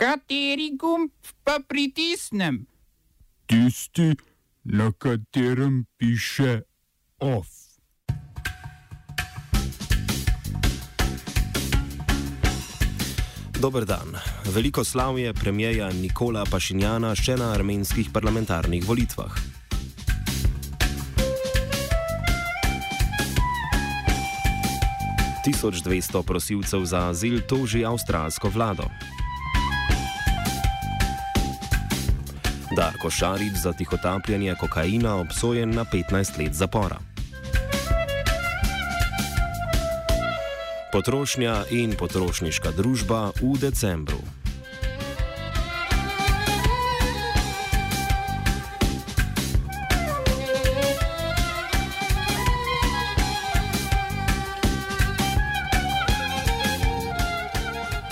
[0.00, 1.10] Kateri gumb
[1.44, 2.64] pa pritisnem?
[3.46, 4.16] Tisti,
[4.64, 6.62] na katerem piše
[7.18, 7.48] OF.
[13.60, 14.16] Dober dan.
[14.54, 19.36] Veliko slavje premijeja Nikola Pašinjana še na armenskih parlamentarnih volitvah.
[25.44, 28.88] Tisoč dvesto prosilcev za azil toži avstralsko vlado.
[32.76, 36.98] Darko Šarič za tihotapljanje kokaina obsojen na 15 let zapora.
[40.92, 44.39] Potrošnja in potrošniška družba v decembru.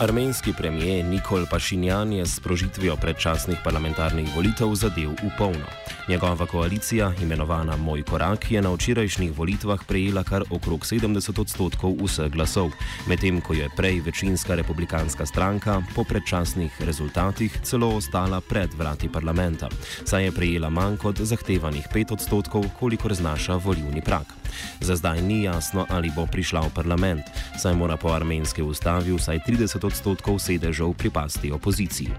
[0.00, 5.66] Armenski premijer Nikol Pašinjan je s prožitvijo predčasnih parlamentarnih volitev zadev v polno.
[6.08, 12.32] Njegova koalicija, imenovana Moj korak, je na včerajšnjih volitvah prejela kar okrog 70 odstotkov vseh
[12.32, 12.72] glasov,
[13.08, 19.68] medtem ko je prej večinska republikanska stranka po predčasnih rezultatih celo ostala pred vrati parlamenta,
[20.04, 24.40] saj je prejela manj kot zahtevanih 5 odstotkov, kolikor znaša volivni prak.
[24.80, 27.24] Za zdaj ni jasno, ali bo prišla v parlament,
[27.58, 32.12] saj mora po armenski ustavi vsaj 30 odstotkov sedežev pripasti opoziciji.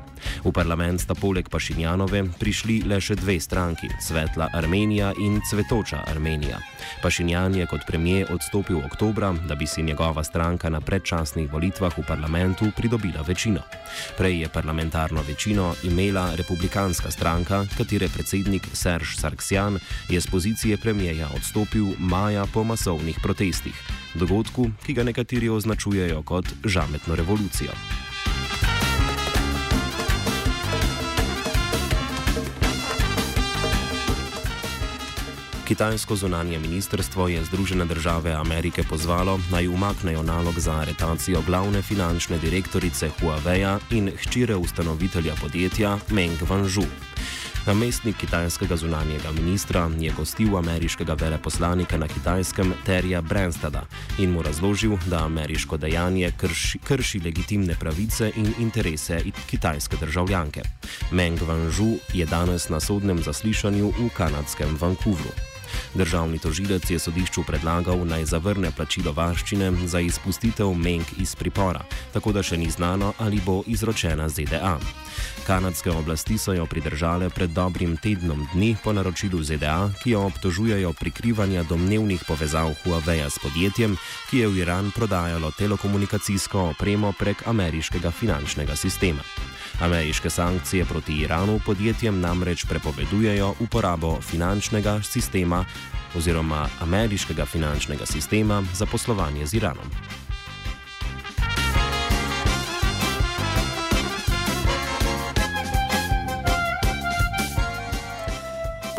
[0.46, 6.60] V parlament sta poleg Pašinjanove prišli le še dve stranki: Svetla Armenija in Cvetoča Armenija.
[7.02, 12.06] Pašinjan je kot premijer odstopil oktobra, da bi si njegova stranka na predčasnih volitvah v
[12.08, 13.62] parlamentu pridobila večino.
[14.18, 19.80] Prej je parlamentarno večino imela republikanska stranka, katere predsednik Serž Sarksjan
[20.10, 23.74] je z pozicije premijeja odstopil maja po masovnih protestih,
[24.14, 27.74] dogodku, ki ga nekateri označujejo kot žametno revolucijo.
[35.66, 42.38] Kitajsko zunanje ministrstvo je Združene države Amerike pozvalo naj umaknejo nalog za aretacijo glavne finančne
[42.38, 46.86] direktorice Huawei in hčire ustanovitelja podjetja Meng Wanzhou.
[47.62, 53.84] Namestnik kitajskega zunanjega ministra je gostil ameriškega veleposlanika na kitajskem Terja Branstada
[54.18, 60.62] in mu razložil, da ameriško dejanje krši, krši legitimne pravice in interese kitajske državljanke.
[61.12, 65.30] Meng Wanzhou je danes na sodnem zaslišanju v kanadskem Vancouvru.
[65.94, 71.84] Državni tožilec je sodišču predlagal naj zavrne plačilo varščine za izpustitev Meng iz pripora,
[72.14, 74.78] tako da še ni znano, ali bo izročena ZDA.
[75.48, 80.94] Kanadske oblasti so jo pridržale pred dobrim tednom dni po naročilu ZDA, ki jo obtožujejo
[80.94, 83.98] prikrivanja domnevnih povezav Huawei s podjetjem,
[84.30, 89.26] ki je v Iran prodajalo telekomunikacijsko opremo prek ameriškega finančnega sistema.
[89.82, 95.66] Ameriške sankcije proti Iranu podjetjem namreč prepovedujejo uporabo finančnega sistema
[96.18, 100.21] oziroma ameriškega finančnega sistema za poslovanje z Iranom.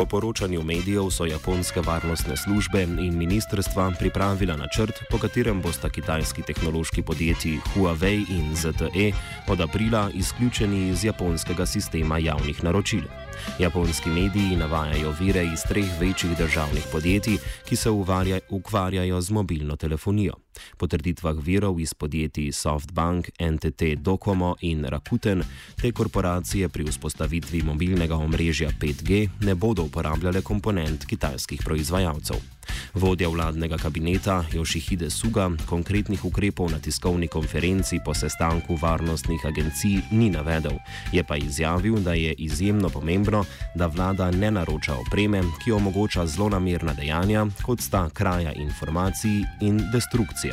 [0.03, 6.43] Po poročanju medijev so japonske varnostne službe in ministrstva pripravila načrt, po katerem bosta kitajski
[6.43, 9.13] tehnološki podjetji Huawei in ZTE
[9.49, 13.03] od aprila izključeni iz japonskega sistema javnih naročil.
[13.59, 17.91] Japonski mediji navajajo vire iz treh večjih državnih podjetij, ki se
[18.49, 20.42] ukvarjajo z mobilno telefonijo.
[20.77, 25.45] Po trditvah virov iz podjetij SoftBank, NTT Docomo in Rakuten,
[25.81, 32.37] te korporacije pri vzpostavitvi mobilnega omrežja 5G ne bodo uporabljale komponent kitajskih proizvajalcev.
[32.95, 40.31] Vodja vladnega kabineta Jošihide Suga konkretnih ukrepov na tiskovni konferenci po sestanku varnostnih agencij ni
[40.31, 40.77] navedel,
[41.13, 46.95] je pa izjavil, da je izjemno pomembno, da vlada ne naroča opreme, ki omogoča zlonamerna
[46.95, 50.52] dejanja, kot sta kraja informacij in destrukcija.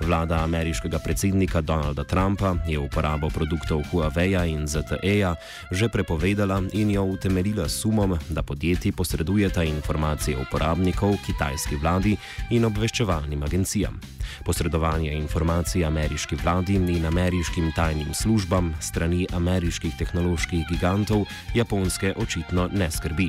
[0.00, 5.34] Vlada ameriškega predsednika Donalda Trumpa je uporabo produktov Huawei in ZTE-ja
[5.70, 12.16] že prepovedala in jo utemeljila sumom, da podjetji posredujeta informacije uporabnikov kitajski vladi
[12.50, 14.00] in obveščevalnim agencijam.
[14.44, 22.90] Posredovanje informacij ameriški vladi in ameriškim tajnim službam strani ameriških tehnoloških gigantov Japonske očitno ne
[22.90, 23.28] skrbi.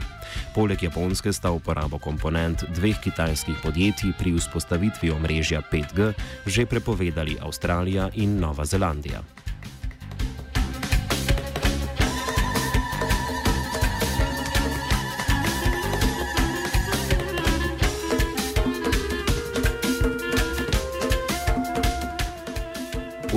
[0.55, 6.13] Poleg Japonske sta uporabo komponent dveh kitajskih podjetij pri vzpostavitvi omrežja 5G
[6.45, 9.40] že prepovedali Avstralija in Nova Zelandija.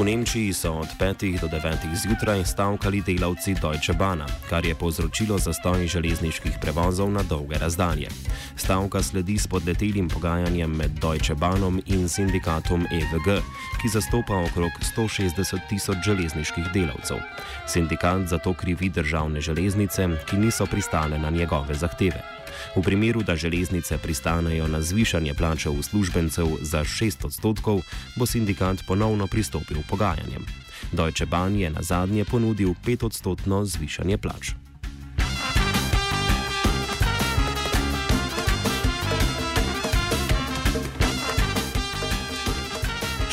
[0.04, 5.38] V Nemčiji so od 5 do 9 zjutraj stavkali delavci Deutsche Bahna, kar je povzročilo
[5.40, 8.12] zastoj železniških prevozov na dolge razdalje.
[8.56, 13.40] Stavka sledi spodletelim pogajanjem med Deutsche Bahnom in sindikatom EVG,
[13.80, 17.24] ki zastopa okrog 160 tisoč železniških delavcev.
[17.64, 22.43] Sindikat zato krivi državne železnice, ki niso pristale na njegove zahteve.
[22.76, 27.82] V primeru, da železnice pristanejo na zvišanje plače uslužbencev za 6 odstotkov,
[28.16, 30.46] bo sindikat ponovno pristopil pogajanjem.
[30.92, 34.63] Deutsche Bahn je na zadnje ponudil 5 odstotno zvišanje plač.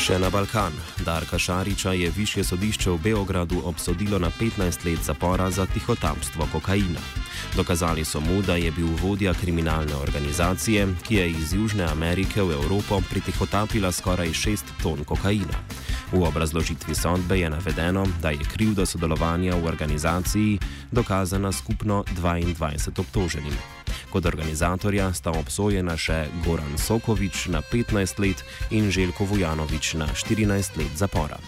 [0.02, 0.74] Še na Balkan.
[1.06, 6.98] Darka Šariča je više sodišče v Beogradu obsodilo na 15 let zapora za tihotapstvo kokaina.
[7.56, 12.50] Dokazali so mu, da je bil vodja kriminalne organizacije, ki je iz Južne Amerike v
[12.52, 15.62] Evropo pritihotapila skoraj 6 ton kokaina.
[16.12, 20.58] V obrazložitvi sodbe je navedeno, da je krivda sodelovanja v organizaciji
[20.90, 23.81] dokazana skupno 22 obtoženim.
[24.12, 30.76] Kot organizatorja sta obsojena še Goran Sokovič na 15 let in Željko Vujanovič na 14
[30.76, 31.40] let zapora.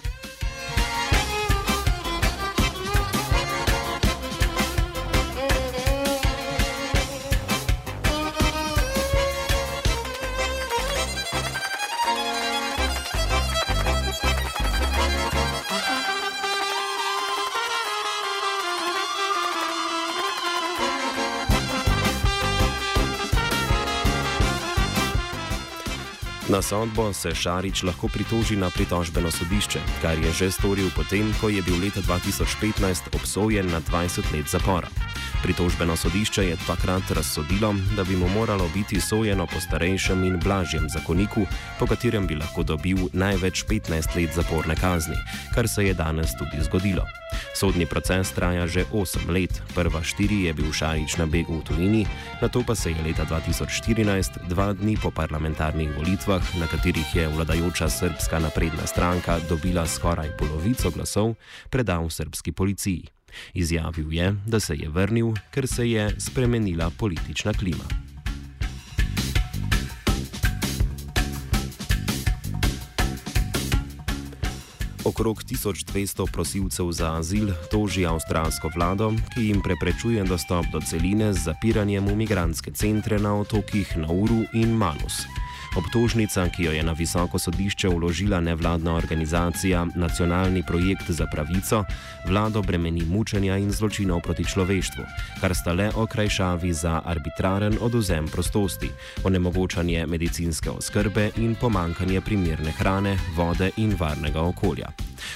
[26.55, 31.49] Na sodbo se Šarič lahko pritoži na pritožbeno sodišče, kar je že storil potem, ko
[31.51, 34.87] je bil leta 2015 obsojen na 20 let zapora.
[35.45, 40.89] Pritožbeno sodišče je takrat razsodilo, da bi mu moralo biti sojeno po starejšem in blažjem
[40.89, 41.45] zakoniku,
[41.79, 45.17] po katerem bi lahko dobil največ 15 let zaporne kazni,
[45.55, 47.05] kar se je danes tudi zgodilo.
[47.55, 52.07] Sodni proces traja že 8 let, prva štiri je bil Šarič na begu v Tunini,
[52.41, 57.29] na to pa se je leta 2014, dva dni po parlamentarnih volitvah, na katerih je
[57.29, 61.37] vladajoča srpska napredna stranka dobila skoraj polovico glasov,
[61.69, 63.14] predal srpski policiji.
[63.55, 67.85] Izjavil je, da se je vrnil, ker se je spremenila politična klima.
[75.05, 81.45] Okrog 1200 prosilcev za azil toži avstralsko vlado, ki jim preprečuje dostop do celine z
[81.45, 85.44] zapiranjem v migranske centre na otokih Nauru in Manus.
[85.75, 91.85] Obtožnica, ki jo je na visoko sodišče uložila nevladna organizacija Nacionalni projekt za pravico,
[92.29, 95.05] vlado bremeni mučenja in zločinov proti človeštvu,
[95.41, 98.91] kar sta le okrajšavi za arbitraren oduzem prostosti,
[99.25, 104.93] onemogočanje medicinske oskrbe in pomankanje primerne hrane, vode in varnega okolja.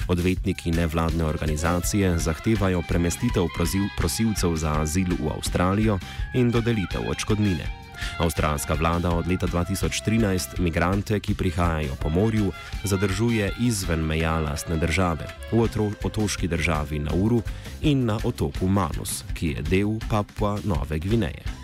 [0.07, 3.51] Odvetniki nevladne organizacije zahtevajo premestitev
[3.97, 5.99] prosilcev za azil v Avstralijo
[6.33, 7.88] in dodelitev očkodnine.
[8.17, 12.51] Avstralska vlada od leta 2013 migrante, ki prihajajo po morju,
[12.83, 15.67] zadržuje izven meja lastne države, v
[16.03, 17.41] otoški državi Nauru
[17.81, 21.58] in na otoku Manus, ki je del Papua Nove Gvineje.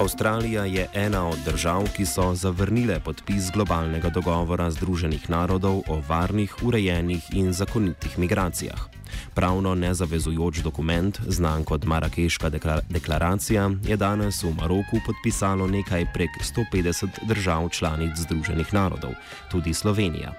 [0.00, 6.54] Avstralija je ena od držav, ki so zavrnile podpis globalnega dogovora Združenih narodov o varnih,
[6.62, 8.99] urejenih in zakonitih migracijah.
[9.34, 12.50] Pravno nezavezujoč dokument, znan kot Marakeška
[12.88, 19.14] deklaracija, je danes v Maroku podpisalo nekaj prek 150 držav članic Združenih narodov,
[19.50, 20.32] tudi Slovenija.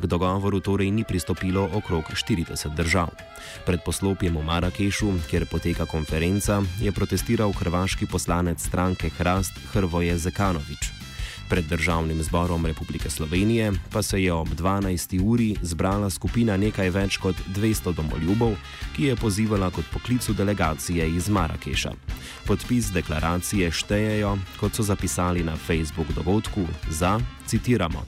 [0.00, 3.10] K dogovoru torej ni pristopilo okrog 40 držav.
[3.66, 11.03] Pred poslopjem v Marakešu, kjer poteka konferenca, je protestiral hrvaški poslanec stranke Hrast Hrvoje Zekanovič.
[11.54, 15.20] Pred državnim zborom Republike Slovenije pa se je ob 12.
[15.22, 18.56] uri zbrala skupina nekaj več kot 200 domoljubov,
[18.96, 21.92] ki je pozivala kot poklicu delegacije iz Marakeša.
[22.46, 28.02] Podpis deklaracije štejejo, kot so zapisali na Facebook dogodku, za, citiramo,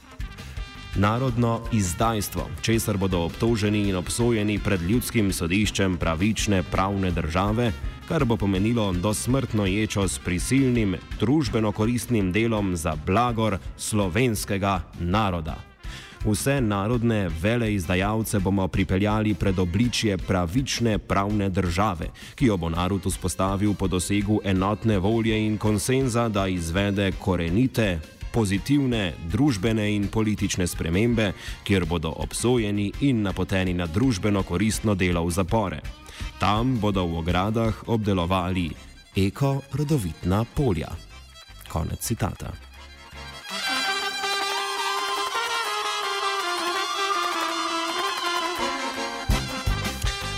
[0.97, 7.71] narodno izdajstvo, česar bodo obtoženi in obsojeni pred ljudskim sodiščem pravične pravne države,
[8.09, 15.57] kar bo pomenilo dosmrtno ječo s prisilnim družbeno koristnim delom za blagor slovenskega naroda.
[16.25, 23.07] Vse narodne vele izdajalce bomo pripeljali pred obličje pravične pravne države, ki jo bo narod
[23.07, 28.01] vzpostavil po dosegu enotne volje in konsenza, da izvede korenite
[28.37, 31.31] pozitivne družbene in politične spremembe,
[31.65, 35.81] kjer bodo obsojeni in napoteni na družbeno koristno delo v zapore.
[36.37, 38.69] Tam bodo v ogradah obdelovali
[39.17, 40.93] eko-rodovitna polja.
[41.73, 42.53] Konec citata.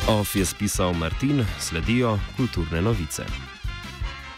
[0.09, 3.58] OF je spisal Martin, sledijo kulturne novice.